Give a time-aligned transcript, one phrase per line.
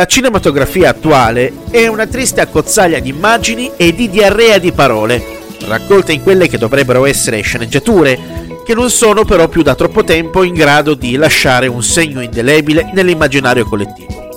[0.00, 5.20] La cinematografia attuale è una triste accozzaglia di immagini e di diarrea di parole,
[5.66, 10.44] raccolte in quelle che dovrebbero essere sceneggiature, che non sono però più da troppo tempo
[10.44, 14.28] in grado di lasciare un segno indelebile nell'immaginario collettivo.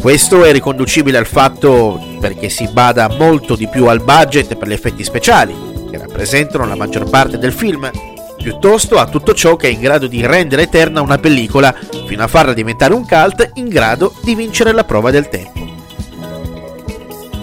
[0.00, 4.72] Questo è riconducibile al fatto perché si bada molto di più al budget per gli
[4.72, 5.54] effetti speciali,
[5.92, 7.88] che rappresentano la maggior parte del film,
[8.40, 11.74] piuttosto a tutto ciò che è in grado di rendere eterna una pellicola
[12.06, 15.66] fino a farla diventare un cult in grado di vincere la prova del tempo.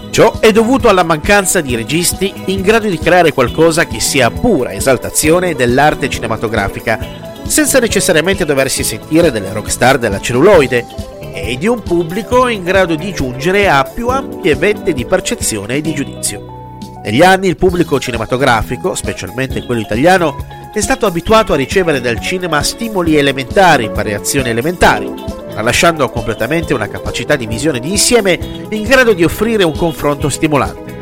[0.09, 4.71] Ciò è dovuto alla mancanza di registi in grado di creare qualcosa che sia pura
[4.71, 6.97] esaltazione dell'arte cinematografica,
[7.45, 13.13] senza necessariamente doversi sentire delle rockstar della celluloide, e di un pubblico in grado di
[13.13, 16.69] giungere a più ampie vette di percezione e di giudizio.
[17.03, 22.61] Negli anni il pubblico cinematografico, specialmente quello italiano, è stato abituato a ricevere dal cinema
[22.61, 25.09] stimoli elementari per reazioni elementari,
[25.49, 30.93] tralasciando completamente una capacità di visione di insieme in grado di offrire un confronto stimolante.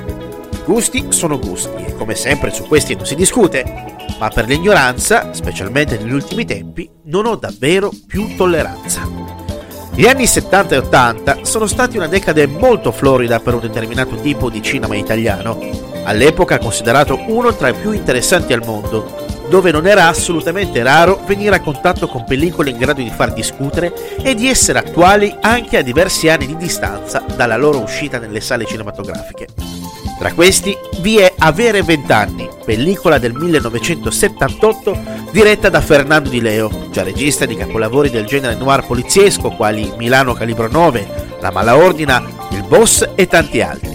[0.63, 5.97] Gusti sono gusti e come sempre su questi non si discute, ma per l'ignoranza, specialmente
[5.97, 9.09] negli ultimi tempi, non ho davvero più tolleranza.
[9.95, 14.51] Gli anni 70 e 80 sono stati una decade molto florida per un determinato tipo
[14.51, 15.57] di cinema italiano,
[16.03, 21.55] all'epoca considerato uno tra i più interessanti al mondo, dove non era assolutamente raro venire
[21.55, 25.81] a contatto con pellicole in grado di far discutere e di essere attuali anche a
[25.81, 29.47] diversi anni di distanza dalla loro uscita nelle sale cinematografiche.
[30.17, 34.97] Tra questi vi è Avere vent'anni, pellicola del 1978
[35.31, 40.33] diretta da Fernando Di Leo, già regista di capolavori del genere noir poliziesco quali Milano
[40.33, 43.92] Calibro 9, La Mala Ordina, Il Boss e tanti altri.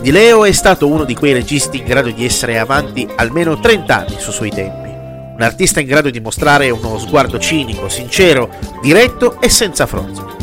[0.00, 3.96] Di Leo è stato uno di quei registi in grado di essere avanti almeno 30
[3.96, 4.88] anni su suoi tempi.
[4.88, 8.48] Un artista in grado di mostrare uno sguardo cinico, sincero,
[8.80, 10.36] diretto e senza fronzo.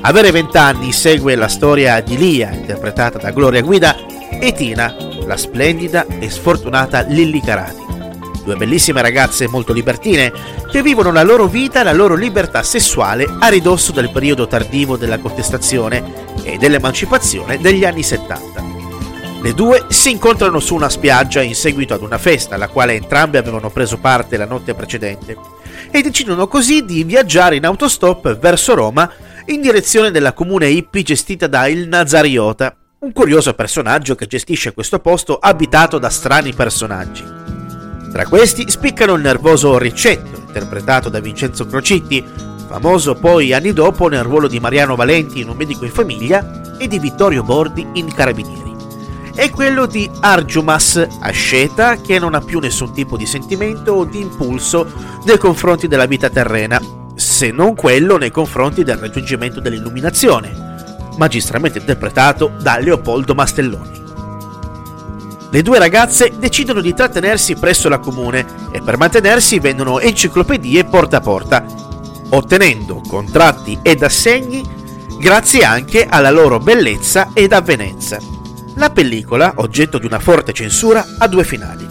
[0.00, 3.96] Avere 20 anni segue la storia di Lia, interpretata da Gloria Guida,
[4.30, 7.86] e Tina, la splendida e sfortunata Lilly Carati.
[8.44, 10.32] Due bellissime ragazze molto libertine
[10.70, 14.96] che vivono la loro vita e la loro libertà sessuale a ridosso del periodo tardivo
[14.96, 18.77] della contestazione e dell'emancipazione degli anni 70.
[19.40, 23.38] Le due si incontrano su una spiaggia in seguito ad una festa alla quale entrambe
[23.38, 25.36] avevano preso parte la notte precedente
[25.92, 29.08] e decidono così di viaggiare in autostop verso Roma
[29.46, 34.98] in direzione della comune hippie gestita da Il Nazariota, un curioso personaggio che gestisce questo
[34.98, 37.24] posto abitato da strani personaggi.
[38.10, 42.24] Tra questi spiccano il nervoso Riccetto, interpretato da Vincenzo Crocitti,
[42.66, 46.88] famoso poi anni dopo nel ruolo di Mariano Valenti in Un medico in famiglia e
[46.88, 48.67] di Vittorio Bordi in Carabinieri
[49.38, 54.20] è quello di Arjumas Asceta che non ha più nessun tipo di sentimento o di
[54.20, 54.84] impulso
[55.26, 56.82] nei confronti della vita terrena,
[57.14, 64.02] se non quello nei confronti del raggiungimento dell'illuminazione, magistralmente interpretato da Leopoldo Mastelloni.
[65.52, 71.18] Le due ragazze decidono di trattenersi presso la comune e per mantenersi vendono enciclopedie porta
[71.18, 71.64] a porta,
[72.30, 74.68] ottenendo contratti ed assegni
[75.20, 78.37] grazie anche alla loro bellezza ed avvenenza.
[78.78, 81.84] La pellicola, oggetto di una forte censura, ha due finali.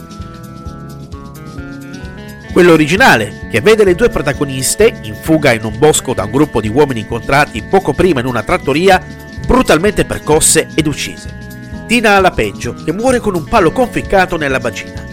[2.54, 6.62] Quello originale, che vede le due protagoniste, in fuga in un bosco da un gruppo
[6.62, 9.04] di uomini incontrati poco prima in una trattoria,
[9.46, 11.86] brutalmente percosse ed uccise.
[11.88, 15.04] Tina alla peggio, che muore con un palo conficcato nella bacina.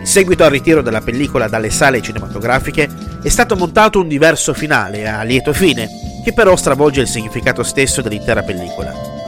[0.00, 2.90] In seguito al ritiro della pellicola dalle sale cinematografiche,
[3.22, 5.88] è stato montato un diverso finale a lieto fine,
[6.22, 9.21] che però stravolge il significato stesso dell'intera pellicola.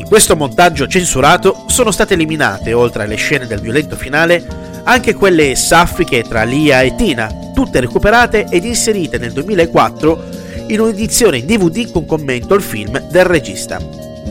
[0.00, 4.42] In questo montaggio censurato sono state eliminate, oltre alle scene del violento finale,
[4.84, 10.24] anche quelle saffiche tra Lia e Tina, tutte recuperate ed inserite nel 2004
[10.68, 13.78] in un'edizione in DVD con commento al film del regista.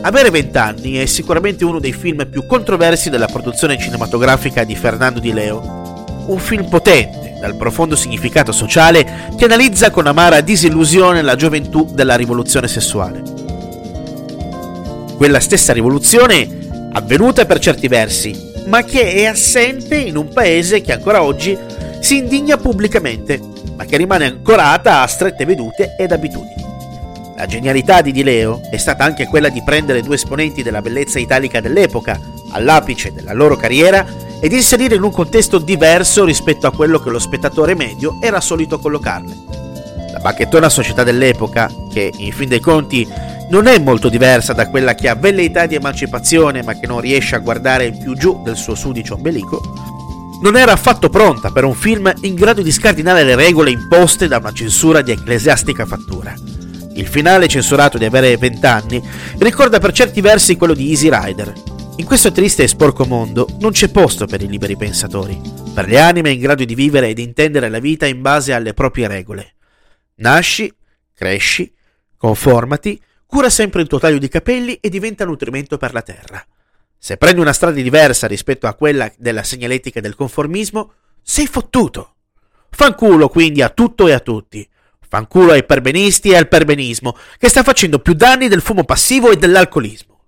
[0.01, 5.31] Avere vent'anni è sicuramente uno dei film più controversi della produzione cinematografica di Fernando Di
[5.31, 5.93] Leo.
[6.25, 12.15] Un film potente, dal profondo significato sociale, che analizza con amara disillusione la gioventù della
[12.15, 13.48] rivoluzione sessuale
[15.19, 16.47] quella stessa rivoluzione
[16.93, 21.57] avvenuta per certi versi, ma che è assente in un paese che ancora oggi
[21.99, 23.37] si indigna pubblicamente,
[23.75, 26.63] ma che rimane ancorata a strette vedute ed abitudini.
[27.35, 31.19] La genialità di Di Leo è stata anche quella di prendere due esponenti della bellezza
[31.19, 32.17] italica dell'epoca,
[32.51, 34.05] all'apice della loro carriera,
[34.39, 38.79] ed inserire in un contesto diverso rispetto a quello che lo spettatore medio era solito
[38.79, 39.35] collocarle.
[40.13, 43.05] La bacchettona società dell'epoca, che in fin dei conti
[43.49, 47.35] non è molto diversa da quella che ha velleità di emancipazione ma che non riesce
[47.35, 49.61] a guardare più giù del suo sudicio ombelico,
[50.41, 54.37] non era affatto pronta per un film in grado di scardinare le regole imposte da
[54.37, 56.33] una censura di ecclesiastica fattura.
[56.93, 59.03] Il finale, censurato di avere 20 anni,
[59.37, 61.53] ricorda per certi versi quello di Easy Rider.
[61.97, 65.39] In questo triste e sporco mondo non c'è posto per i liberi pensatori,
[65.73, 69.07] per le anime in grado di vivere ed intendere la vita in base alle proprie
[69.07, 69.55] regole.
[70.15, 70.73] Nasci,
[71.13, 71.71] cresci,
[72.15, 76.43] conformati, cura sempre il tuo taglio di capelli e diventa nutrimento per la terra.
[76.97, 82.15] Se prendi una strada diversa rispetto a quella della segnaletica del conformismo, sei fottuto.
[82.71, 84.67] Fanculo quindi a tutto e a tutti.
[85.07, 89.37] Fanculo ai perbenisti e al perbenismo, che sta facendo più danni del fumo passivo e
[89.37, 90.23] dell'alcolismo.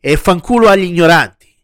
[0.00, 1.54] E fanculo agli ignoranti,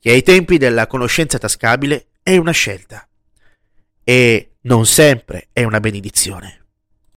[0.00, 3.08] che ai tempi della conoscenza tascabile è una scelta.
[4.02, 6.63] E non sempre è una benedizione.